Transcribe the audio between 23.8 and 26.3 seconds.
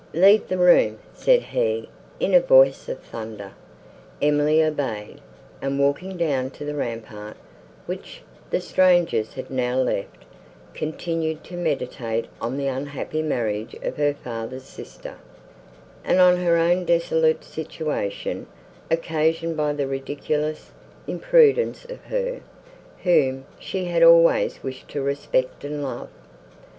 had always wished to respect and love.